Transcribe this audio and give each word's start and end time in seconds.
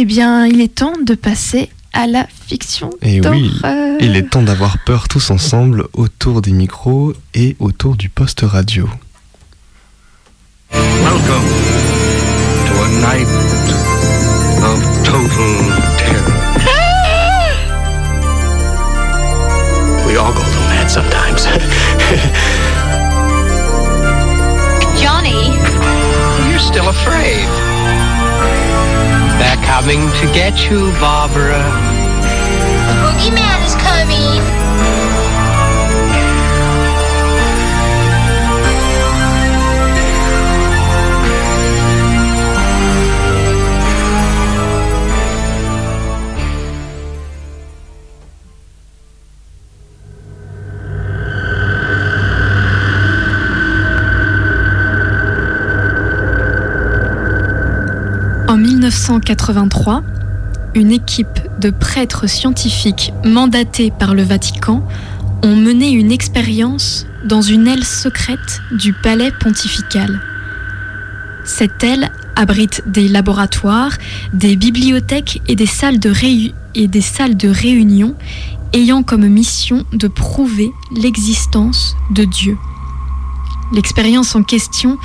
Eh 0.00 0.04
bien, 0.04 0.46
il 0.46 0.60
est 0.60 0.76
temps 0.76 0.92
de 1.04 1.16
passer 1.16 1.70
à 1.92 2.06
la 2.06 2.24
fiction 2.46 2.90
Et 3.02 3.14
oui, 3.14 3.20
d'horreur. 3.20 3.96
il 4.00 4.14
est 4.14 4.30
temps 4.30 4.42
d'avoir 4.42 4.78
peur 4.84 5.08
tous 5.08 5.32
ensemble 5.32 5.88
autour 5.92 6.40
des 6.40 6.52
micros 6.52 7.14
et 7.34 7.56
autour 7.58 7.96
du 7.96 8.08
poste 8.08 8.42
radio. 8.42 8.88
Welcome 10.70 11.48
to 12.66 12.74
a 12.84 12.88
night 13.00 13.26
of 14.62 15.02
total 15.02 15.87
coming 29.88 30.10
to 30.20 30.26
get 30.34 30.68
you, 30.68 30.92
Barbara. 31.00 31.62
the 32.88 32.94
boogeyman 33.00 33.57
1983, 58.88 60.02
une 60.74 60.92
équipe 60.92 61.40
de 61.60 61.68
prêtres 61.68 62.26
scientifiques 62.26 63.12
mandatés 63.22 63.90
par 63.90 64.14
le 64.14 64.22
Vatican 64.22 64.82
ont 65.42 65.56
mené 65.56 65.90
une 65.90 66.10
expérience 66.10 67.06
dans 67.24 67.42
une 67.42 67.66
aile 67.66 67.84
secrète 67.84 68.62
du 68.72 68.94
palais 68.94 69.30
pontifical. 69.40 70.22
Cette 71.44 71.84
aile 71.84 72.10
abrite 72.34 72.82
des 72.86 73.08
laboratoires, 73.08 73.92
des 74.32 74.56
bibliothèques 74.56 75.42
et 75.48 75.54
des 75.54 75.66
salles 75.66 75.98
de, 75.98 76.12
et 76.74 76.88
des 76.88 77.00
salles 77.02 77.36
de 77.36 77.48
réunion 77.48 78.14
ayant 78.72 79.02
comme 79.02 79.28
mission 79.28 79.84
de 79.92 80.08
prouver 80.08 80.70
l'existence 80.92 81.94
de 82.10 82.24
Dieu. 82.24 82.56
L'expérience 83.74 84.34
en 84.34 84.42
question 84.42 84.96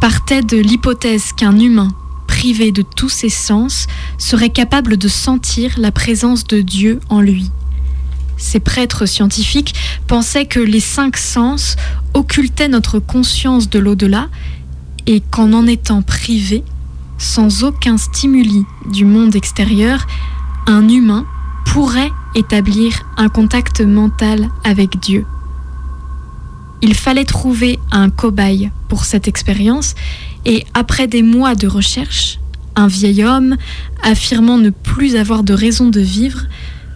partait 0.00 0.42
de 0.42 0.56
l'hypothèse 0.56 1.32
qu'un 1.32 1.58
humain 1.58 1.88
de 2.52 2.82
tous 2.82 3.08
ses 3.08 3.30
sens 3.30 3.86
serait 4.18 4.50
capable 4.50 4.98
de 4.98 5.08
sentir 5.08 5.72
la 5.78 5.90
présence 5.90 6.44
de 6.44 6.60
Dieu 6.60 7.00
en 7.08 7.22
lui. 7.22 7.50
Ces 8.36 8.60
prêtres 8.60 9.06
scientifiques 9.06 9.74
pensaient 10.06 10.44
que 10.44 10.60
les 10.60 10.80
cinq 10.80 11.16
sens 11.16 11.76
occultaient 12.12 12.68
notre 12.68 12.98
conscience 12.98 13.70
de 13.70 13.78
l'au-delà 13.78 14.28
et 15.06 15.20
qu'en 15.20 15.54
en 15.54 15.66
étant 15.66 16.02
privé, 16.02 16.64
sans 17.16 17.64
aucun 17.64 17.96
stimuli 17.96 18.64
du 18.92 19.06
monde 19.06 19.34
extérieur, 19.34 20.06
un 20.66 20.86
humain 20.88 21.24
pourrait 21.64 22.12
établir 22.34 23.06
un 23.16 23.30
contact 23.30 23.80
mental 23.80 24.50
avec 24.64 25.00
Dieu. 25.00 25.24
Il 26.82 26.94
fallait 26.94 27.24
trouver 27.24 27.78
un 27.90 28.10
cobaye 28.10 28.70
pour 28.88 29.06
cette 29.06 29.28
expérience 29.28 29.94
et 30.44 30.64
après 30.74 31.06
des 31.06 31.22
mois 31.22 31.54
de 31.54 31.66
recherche, 31.66 32.38
un 32.76 32.86
vieil 32.86 33.24
homme, 33.24 33.56
affirmant 34.02 34.58
ne 34.58 34.70
plus 34.70 35.16
avoir 35.16 35.42
de 35.42 35.54
raison 35.54 35.88
de 35.88 36.00
vivre, 36.00 36.42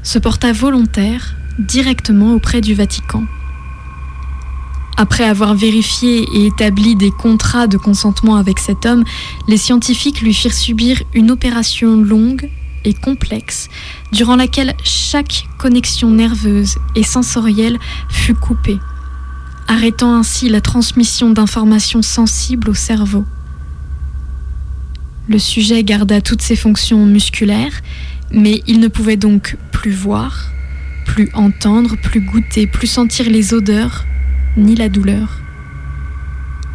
se 0.02 0.18
porta 0.18 0.52
volontaire 0.52 1.34
directement 1.58 2.34
auprès 2.34 2.60
du 2.60 2.74
Vatican. 2.74 3.24
Après 4.96 5.24
avoir 5.24 5.54
vérifié 5.54 6.26
et 6.34 6.47
établi 6.47 6.97
des 6.97 7.12
contrats 7.12 7.69
de 7.69 7.76
consentement 7.76 8.37
avec 8.37 8.58
cet 8.58 8.84
homme, 8.84 9.04
les 9.47 9.56
scientifiques 9.56 10.20
lui 10.20 10.34
firent 10.34 10.53
subir 10.53 11.00
une 11.14 11.31
opération 11.31 11.97
longue 11.97 12.50
et 12.84 12.94
complexe, 12.94 13.69
durant 14.12 14.34
laquelle 14.34 14.75
chaque 14.82 15.47
connexion 15.56 16.10
nerveuse 16.10 16.78
et 16.97 17.04
sensorielle 17.04 17.78
fut 18.08 18.34
coupée, 18.34 18.78
arrêtant 19.69 20.14
ainsi 20.14 20.48
la 20.48 20.60
transmission 20.60 21.31
d'informations 21.31 22.03
sensibles 22.03 22.70
au 22.70 22.75
cerveau. 22.75 23.25
Le 25.28 25.39
sujet 25.39 25.84
garda 25.84 26.22
toutes 26.22 26.41
ses 26.41 26.56
fonctions 26.56 27.05
musculaires, 27.05 27.83
mais 28.31 28.62
il 28.66 28.81
ne 28.81 28.89
pouvait 28.89 29.19
donc 29.19 29.59
plus 29.72 29.91
voir, 29.91 30.50
plus 31.05 31.28
entendre, 31.34 31.97
plus 31.97 32.22
goûter, 32.22 32.66
plus 32.66 32.87
sentir 32.87 33.28
les 33.28 33.53
odeurs, 33.53 34.06
ni 34.56 34.75
la 34.75 34.88
douleur. 34.88 35.41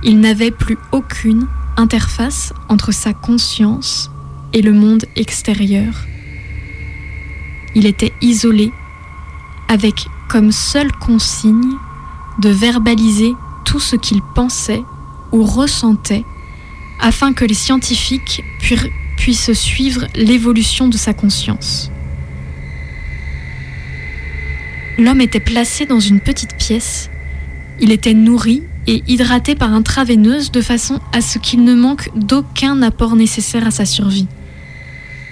Il 0.03 0.19
n'avait 0.19 0.52
plus 0.52 0.78
aucune 0.92 1.47
interface 1.78 2.53
entre 2.69 2.92
sa 2.92 3.12
conscience 3.13 4.12
et 4.53 4.62
le 4.62 4.72
monde 4.72 5.06
extérieur. 5.16 6.06
Il 7.74 7.88
était 7.88 8.13
isolé, 8.22 8.72
avec 9.68 10.06
comme 10.30 10.52
seule 10.52 10.92
consigne 10.92 11.74
de 12.38 12.50
verbaliser 12.50 13.34
tout 13.66 13.80
ce 13.80 13.96
qu'il 13.96 14.22
pensait 14.36 14.84
ou 15.31 15.44
ressentait 15.44 16.24
afin 17.03 17.34
que 17.34 17.46
les 17.46 17.53
scientifiques 17.53 18.44
pu- 18.59 18.90
puissent 19.18 19.52
suivre 19.53 20.08
l'évolution 20.16 20.88
de 20.88 20.97
sa 20.97 21.14
conscience. 21.14 21.91
L'homme 24.97 25.22
était 25.22 25.40
placé 25.40 25.86
dans 25.86 26.00
une 26.00 26.19
petite 26.19 26.56
pièce. 26.56 27.09
Il 27.80 27.92
était 27.92 28.13
nourri 28.13 28.63
et 28.88 29.03
hydraté 29.08 29.56
par 29.56 29.74
intraveineuse 29.74 30.52
de 30.52 30.62
façon 30.62 31.00
à 31.12 31.22
ce 31.22 31.40
qu'il 31.40 31.63
ne 31.63 31.74
manque 31.74 32.09
d'aucun 32.16 32.81
apport 32.81 33.16
nécessaire 33.16 33.68
à 33.68 33.72
sa 33.72 33.86
survie. 33.86 34.28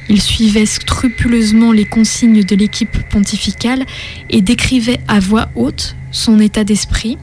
Il 0.09 0.21
suivait 0.21 0.65
scrupuleusement 0.65 1.71
les 1.71 1.85
consignes 1.85 2.43
de 2.43 2.55
l'équipe 2.55 2.97
pontificale 3.09 3.85
et 4.29 4.41
décrivait 4.41 4.99
à 5.07 5.19
voix 5.19 5.49
haute 5.55 5.95
son 6.11 6.39
état 6.39 6.63
d'esprit 6.63 7.17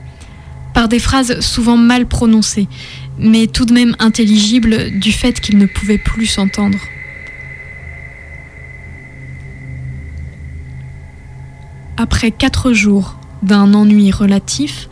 par 0.75 0.88
des 0.88 1.00
phrases 1.00 1.41
souvent 1.41 1.76
mal 1.76 2.06
prononcées, 2.06 2.69
mais 3.18 3.46
tout 3.46 3.64
de 3.64 3.72
même 3.72 3.96
intelligibles 3.98 4.90
du 4.98 5.12
fait 5.12 5.40
qu'il 5.40 5.58
ne 5.58 5.66
pouvait 5.66 5.98
plus 5.98 6.26
s'entendre. 6.26 6.78
Après 11.96 12.30
quatre 12.30 12.72
jours 12.72 13.18
d'un 13.42 13.74
ennui 13.74 14.12
relatif, 14.12 14.88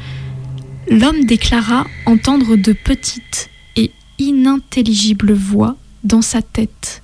l'homme 0.91 1.25
déclara 1.25 1.87
entendre 2.05 2.57
de 2.57 2.73
petites 2.73 3.49
et 3.77 3.93
inintelligibles 4.19 5.33
voix 5.33 5.77
dans 6.03 6.23
sa 6.23 6.43
tête. 6.43 7.03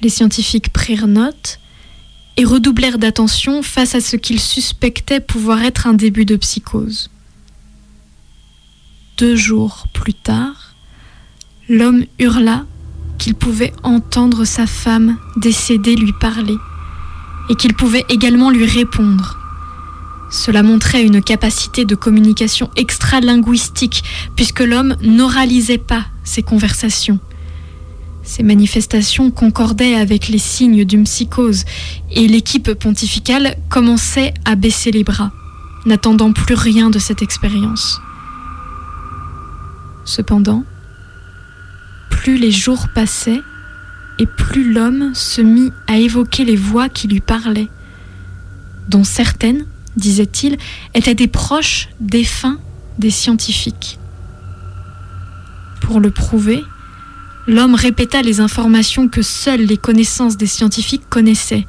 Les 0.00 0.08
scientifiques 0.08 0.72
prirent 0.72 1.06
note 1.06 1.60
et 2.36 2.44
redoublèrent 2.44 2.98
d'attention 2.98 3.62
face 3.62 3.94
à 3.94 4.00
ce 4.00 4.16
qu'ils 4.16 4.40
suspectaient 4.40 5.20
pouvoir 5.20 5.62
être 5.62 5.86
un 5.86 5.94
début 5.94 6.24
de 6.24 6.36
psychose. 6.36 7.10
Deux 9.18 9.34
jours 9.34 9.86
plus 9.92 10.14
tard, 10.14 10.74
l'homme 11.68 12.04
hurla 12.20 12.66
qu'il 13.18 13.34
pouvait 13.34 13.72
entendre 13.82 14.44
sa 14.44 14.64
femme 14.64 15.16
décédée 15.36 15.96
lui 15.96 16.12
parler 16.12 16.56
et 17.50 17.56
qu'il 17.56 17.74
pouvait 17.74 18.04
également 18.10 18.50
lui 18.50 18.64
répondre. 18.64 19.36
Cela 20.30 20.62
montrait 20.62 21.02
une 21.02 21.20
capacité 21.20 21.84
de 21.84 21.96
communication 21.96 22.70
extra-linguistique 22.76 24.04
puisque 24.36 24.60
l'homme 24.60 24.94
n'oralisait 25.02 25.78
pas 25.78 26.06
ses 26.22 26.44
conversations. 26.44 27.18
Ces 28.22 28.44
manifestations 28.44 29.32
concordaient 29.32 29.96
avec 29.96 30.28
les 30.28 30.38
signes 30.38 30.84
d'une 30.84 31.04
psychose 31.04 31.64
et 32.12 32.28
l'équipe 32.28 32.72
pontificale 32.74 33.56
commençait 33.68 34.32
à 34.44 34.54
baisser 34.54 34.92
les 34.92 35.02
bras, 35.02 35.32
n'attendant 35.86 36.32
plus 36.32 36.54
rien 36.54 36.88
de 36.88 37.00
cette 37.00 37.22
expérience. 37.22 38.00
Cependant, 40.08 40.64
plus 42.08 42.38
les 42.38 42.50
jours 42.50 42.88
passaient 42.88 43.42
et 44.18 44.24
plus 44.24 44.72
l'homme 44.72 45.10
se 45.12 45.42
mit 45.42 45.70
à 45.86 45.98
évoquer 45.98 46.46
les 46.46 46.56
voix 46.56 46.88
qui 46.88 47.08
lui 47.08 47.20
parlaient, 47.20 47.68
dont 48.88 49.04
certaines, 49.04 49.66
disait-il, 49.96 50.56
étaient 50.94 51.14
des 51.14 51.26
proches 51.26 51.90
défunts 52.00 52.58
des 52.98 53.10
scientifiques. 53.10 53.98
Pour 55.82 56.00
le 56.00 56.10
prouver, 56.10 56.64
l'homme 57.46 57.74
répéta 57.74 58.22
les 58.22 58.40
informations 58.40 59.08
que 59.08 59.20
seules 59.20 59.66
les 59.66 59.76
connaissances 59.76 60.38
des 60.38 60.46
scientifiques 60.46 61.06
connaissaient. 61.10 61.66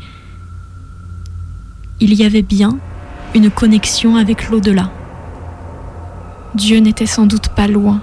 Il 1.99 2.13
y 2.13 2.23
avait 2.23 2.41
bien 2.41 2.79
une 3.35 3.51
connexion 3.51 4.15
avec 4.15 4.49
l'au-delà. 4.49 4.93
Dieu 6.55 6.77
n'était 6.77 7.05
sans 7.05 7.25
doute 7.25 7.49
pas 7.49 7.67
loin. 7.67 8.01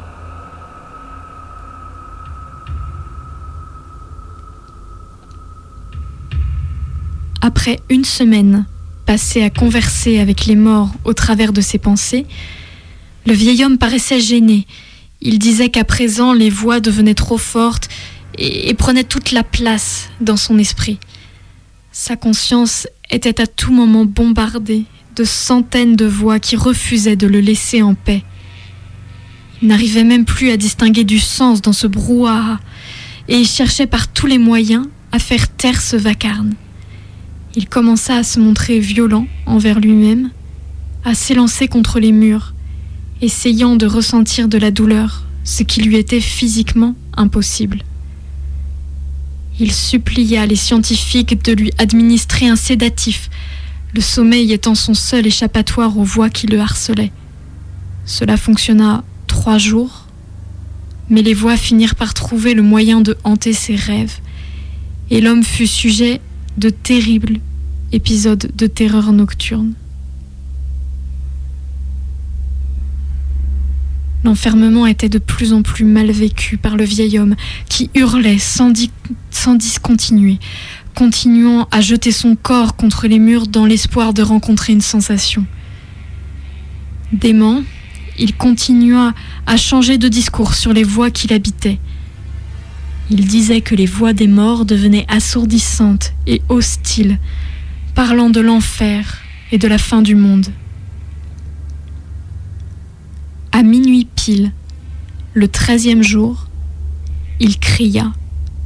Après 7.46 7.78
une 7.90 8.04
semaine 8.04 8.66
passée 9.06 9.40
à 9.44 9.50
converser 9.50 10.18
avec 10.18 10.46
les 10.46 10.56
morts 10.56 10.90
au 11.04 11.12
travers 11.12 11.52
de 11.52 11.60
ses 11.60 11.78
pensées, 11.78 12.26
le 13.24 13.34
vieil 13.34 13.62
homme 13.62 13.78
paraissait 13.78 14.18
gêné. 14.18 14.66
Il 15.20 15.38
disait 15.38 15.68
qu'à 15.68 15.84
présent 15.84 16.32
les 16.32 16.50
voix 16.50 16.80
devenaient 16.80 17.14
trop 17.14 17.38
fortes 17.38 17.88
et, 18.36 18.74
prenaient 18.74 19.04
toute 19.04 19.30
la 19.30 19.44
place 19.44 20.08
dans 20.20 20.36
son 20.36 20.58
esprit. 20.58 20.98
Sa 21.92 22.16
conscience 22.16 22.88
était 23.12 23.40
à 23.40 23.46
tout 23.46 23.72
moment 23.72 24.06
bombardée 24.06 24.82
de 25.14 25.22
centaines 25.22 25.94
de 25.94 26.04
voix 26.06 26.40
qui 26.40 26.56
refusaient 26.56 27.14
de 27.14 27.28
le 27.28 27.38
laisser 27.38 27.80
en 27.80 27.94
paix. 27.94 28.24
Il 29.62 29.68
n'arrivait 29.68 30.02
même 30.02 30.24
plus 30.24 30.50
à 30.50 30.56
distinguer 30.56 31.04
du 31.04 31.20
sens 31.20 31.62
dans 31.62 31.72
ce 31.72 31.86
brouhaha 31.86 32.58
et 33.28 33.36
il 33.36 33.46
cherchait 33.46 33.86
par 33.86 34.08
tous 34.08 34.26
les 34.26 34.38
moyens 34.38 34.88
à 35.12 35.20
faire 35.20 35.46
taire 35.46 35.80
ce 35.80 35.94
vacarme. 35.94 36.50
Il 37.56 37.70
commença 37.70 38.16
à 38.16 38.22
se 38.22 38.38
montrer 38.38 38.78
violent 38.80 39.26
envers 39.46 39.80
lui-même, 39.80 40.30
à 41.04 41.14
s'élancer 41.14 41.68
contre 41.68 41.98
les 42.00 42.12
murs, 42.12 42.52
essayant 43.22 43.76
de 43.76 43.86
ressentir 43.86 44.46
de 44.46 44.58
la 44.58 44.70
douleur, 44.70 45.24
ce 45.42 45.62
qui 45.62 45.80
lui 45.80 45.96
était 45.96 46.20
physiquement 46.20 46.94
impossible. 47.16 47.82
Il 49.58 49.72
supplia 49.72 50.44
les 50.44 50.54
scientifiques 50.54 51.42
de 51.46 51.52
lui 51.54 51.70
administrer 51.78 52.46
un 52.46 52.56
sédatif, 52.56 53.30
le 53.94 54.02
sommeil 54.02 54.52
étant 54.52 54.74
son 54.74 54.92
seul 54.92 55.26
échappatoire 55.26 55.96
aux 55.96 56.04
voix 56.04 56.28
qui 56.28 56.46
le 56.46 56.60
harcelaient. 56.60 57.12
Cela 58.04 58.36
fonctionna 58.36 59.02
trois 59.28 59.56
jours, 59.56 60.08
mais 61.08 61.22
les 61.22 61.32
voix 61.32 61.56
finirent 61.56 61.94
par 61.94 62.12
trouver 62.12 62.52
le 62.52 62.62
moyen 62.62 63.00
de 63.00 63.16
hanter 63.24 63.54
ses 63.54 63.76
rêves, 63.76 64.18
et 65.08 65.22
l'homme 65.22 65.42
fut 65.42 65.66
sujet 65.66 66.20
de 66.58 66.70
terribles 66.70 67.38
épisodes 67.92 68.50
de 68.56 68.66
terreur 68.66 69.12
nocturne. 69.12 69.74
L'enfermement 74.24 74.86
était 74.86 75.08
de 75.08 75.18
plus 75.18 75.52
en 75.52 75.62
plus 75.62 75.84
mal 75.84 76.10
vécu 76.10 76.56
par 76.56 76.76
le 76.76 76.84
vieil 76.84 77.18
homme 77.18 77.36
qui 77.68 77.90
hurlait 77.94 78.38
sans, 78.38 78.70
di- 78.70 78.90
sans 79.30 79.54
discontinuer, 79.54 80.38
continuant 80.96 81.68
à 81.70 81.80
jeter 81.80 82.10
son 82.10 82.34
corps 82.34 82.74
contre 82.74 83.06
les 83.06 83.20
murs 83.20 83.46
dans 83.46 83.66
l'espoir 83.66 84.14
de 84.14 84.22
rencontrer 84.22 84.72
une 84.72 84.80
sensation. 84.80 85.46
Dément, 87.12 87.62
il 88.18 88.34
continua 88.34 89.14
à 89.46 89.56
changer 89.56 89.96
de 89.96 90.08
discours 90.08 90.54
sur 90.54 90.72
les 90.72 90.82
voix 90.82 91.10
qui 91.12 91.28
l'habitaient. 91.28 91.78
Il 93.08 93.26
disait 93.26 93.60
que 93.60 93.74
les 93.74 93.86
voix 93.86 94.12
des 94.12 94.26
morts 94.26 94.64
devenaient 94.64 95.06
assourdissantes 95.08 96.12
et 96.26 96.42
hostiles, 96.48 97.18
parlant 97.94 98.30
de 98.30 98.40
l'enfer 98.40 99.22
et 99.52 99.58
de 99.58 99.68
la 99.68 99.78
fin 99.78 100.02
du 100.02 100.16
monde. 100.16 100.46
À 103.52 103.62
minuit 103.62 104.08
pile, 104.16 104.52
le 105.34 105.46
treizième 105.46 106.02
jour, 106.02 106.48
il 107.38 107.58
cria, 107.58 108.12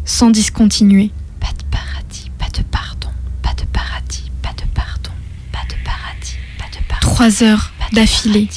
sans 0.04 0.30
discontinuer. 0.30 1.10
Pas 1.38 1.52
de 1.58 1.64
paradis, 1.70 2.30
pas 2.38 2.48
de 2.48 2.62
pardon, 2.62 3.08
pas 3.42 3.54
de 3.54 3.64
paradis, 3.66 4.30
pas 4.42 4.52
de 4.54 4.66
pardon, 4.74 5.10
pas 5.52 5.64
de 5.68 5.74
paradis, 5.84 6.36
pas 6.58 6.64
de 6.66 6.82
pardon. 6.88 7.06
Trois 7.06 7.42
heures 7.42 7.72
d'affilée. 7.92 8.48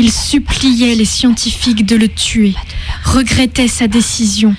Il 0.00 0.12
suppliait 0.12 0.94
les 0.94 1.04
scientifiques 1.04 1.84
de 1.84 1.96
le 1.96 2.08
tuer, 2.08 2.54
regrettait 3.08 3.68
sa 3.68 3.88
décision, 3.88 4.54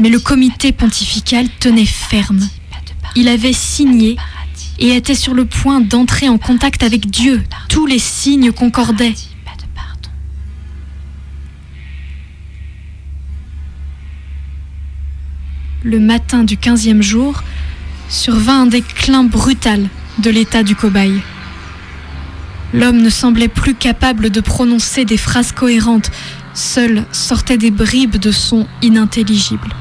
mais 0.00 0.08
le 0.08 0.18
comité 0.18 0.72
pontifical 0.72 1.46
tenait 1.60 1.86
ferme. 1.86 2.40
Il 3.16 3.28
avait 3.28 3.52
signé 3.52 4.16
et 4.78 4.96
était 4.96 5.14
sur 5.14 5.34
le 5.34 5.44
point 5.44 5.80
d'entrer 5.80 6.28
en 6.28 6.38
contact 6.38 6.82
avec 6.82 7.08
Dieu. 7.10 7.42
Tous 7.68 7.86
les 7.86 7.98
signes 7.98 8.52
concordaient. 8.52 9.14
Le 15.82 15.98
matin 15.98 16.44
du 16.44 16.56
quinzième 16.56 17.02
jour, 17.02 17.42
survint 18.08 18.62
un 18.62 18.66
déclin 18.66 19.24
brutal 19.24 19.88
de 20.18 20.30
l'état 20.30 20.62
du 20.62 20.74
cobaye. 20.74 21.22
L'homme 22.72 22.98
ne 22.98 23.10
semblait 23.10 23.48
plus 23.48 23.74
capable 23.74 24.30
de 24.30 24.40
prononcer 24.40 25.04
des 25.04 25.16
phrases 25.16 25.52
cohérentes, 25.52 26.10
seules 26.54 27.04
sortaient 27.12 27.58
des 27.58 27.70
bribes 27.70 28.16
de 28.16 28.30
sons 28.30 28.66
inintelligibles. 28.82 29.74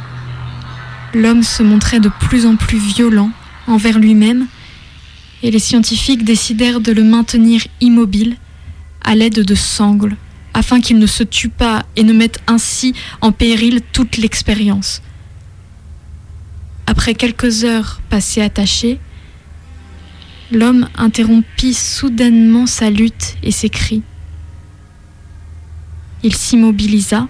L'homme 1.13 1.43
se 1.43 1.63
montrait 1.63 1.99
de 1.99 2.09
plus 2.19 2.45
en 2.45 2.55
plus 2.55 2.77
violent 2.77 3.31
envers 3.67 3.99
lui-même, 3.99 4.47
et 5.41 5.51
les 5.51 5.59
scientifiques 5.59 6.23
décidèrent 6.23 6.81
de 6.81 6.91
le 6.91 7.03
maintenir 7.03 7.65
immobile 7.81 8.35
à 9.03 9.15
l'aide 9.15 9.43
de 9.43 9.55
sangles, 9.55 10.17
afin 10.53 10.81
qu'il 10.81 10.99
ne 10.99 11.07
se 11.07 11.23
tue 11.23 11.49
pas 11.49 11.83
et 11.95 12.03
ne 12.03 12.13
mette 12.13 12.39
ainsi 12.47 12.93
en 13.21 13.31
péril 13.31 13.81
toute 13.93 14.17
l'expérience. 14.17 15.01
Après 16.85 17.13
quelques 17.13 17.63
heures 17.63 18.01
passées 18.09 18.41
attachées, 18.41 18.99
l'homme 20.51 20.89
interrompit 20.97 21.73
soudainement 21.73 22.65
sa 22.65 22.89
lutte 22.89 23.37
et 23.43 23.51
ses 23.51 23.69
cris. 23.69 24.01
Il 26.23 26.35
s'immobilisa 26.35 27.27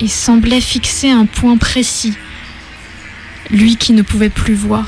et 0.00 0.08
semblait 0.08 0.60
fixer 0.60 1.10
un 1.10 1.26
point 1.26 1.56
précis, 1.56 2.14
lui 3.50 3.76
qui 3.76 3.92
ne 3.92 4.02
pouvait 4.02 4.30
plus 4.30 4.54
voir. 4.54 4.86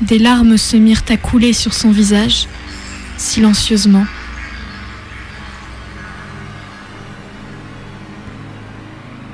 Des 0.00 0.18
larmes 0.18 0.56
se 0.56 0.76
mirent 0.76 1.04
à 1.10 1.16
couler 1.16 1.52
sur 1.52 1.74
son 1.74 1.90
visage, 1.90 2.48
silencieusement. 3.18 4.06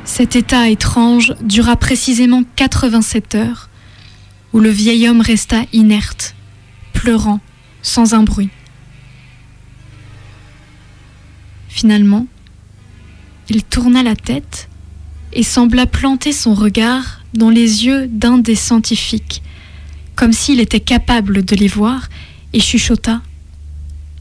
Cet 0.04 0.34
état 0.34 0.68
étrange 0.68 1.34
dura 1.40 1.76
précisément 1.76 2.42
87 2.56 3.34
heures, 3.36 3.68
où 4.52 4.60
le 4.60 4.70
vieil 4.70 5.08
homme 5.08 5.20
resta 5.20 5.62
inerte, 5.72 6.34
pleurant, 6.92 7.40
sans 7.82 8.14
un 8.14 8.22
bruit. 8.22 8.50
Finalement, 11.76 12.26
il 13.50 13.62
tourna 13.62 14.02
la 14.02 14.16
tête 14.16 14.70
et 15.34 15.42
sembla 15.42 15.84
planter 15.84 16.32
son 16.32 16.54
regard 16.54 17.20
dans 17.34 17.50
les 17.50 17.84
yeux 17.84 18.06
d'un 18.06 18.38
des 18.38 18.54
scientifiques, 18.54 19.42
comme 20.14 20.32
s'il 20.32 20.58
était 20.60 20.80
capable 20.80 21.44
de 21.44 21.54
les 21.54 21.68
voir, 21.68 22.08
et 22.54 22.60
chuchota 22.60 23.20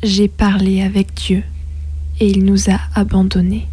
J'ai 0.04 0.28
parlé 0.28 0.82
avec 0.82 1.14
Dieu 1.14 1.44
et 2.20 2.30
il 2.30 2.44
nous 2.44 2.70
a 2.70 2.78
abandonnés. 2.94 3.68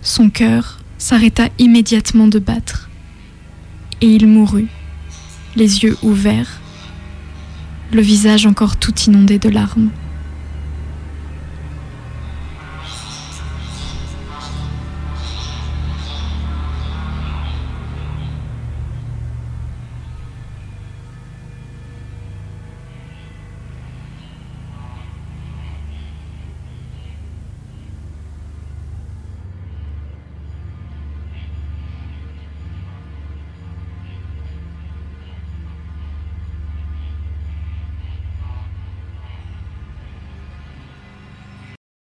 Son 0.00 0.30
cœur 0.30 0.78
s'arrêta 0.96 1.48
immédiatement 1.58 2.28
de 2.28 2.38
battre, 2.38 2.88
et 4.00 4.06
il 4.06 4.28
mourut, 4.28 4.68
les 5.56 5.82
yeux 5.82 5.96
ouverts, 6.02 6.60
le 7.90 8.00
visage 8.00 8.46
encore 8.46 8.76
tout 8.76 8.94
inondé 9.08 9.40
de 9.40 9.48
larmes. 9.48 9.90